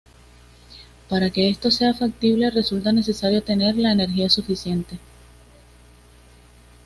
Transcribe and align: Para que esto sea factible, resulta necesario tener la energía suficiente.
Para 1.09 1.29
que 1.29 1.47
esto 1.47 1.69
sea 1.69 1.93
factible, 1.93 2.49
resulta 2.49 2.91
necesario 2.91 3.43
tener 3.43 3.75
la 3.75 3.91
energía 3.91 4.31
suficiente. 4.31 4.97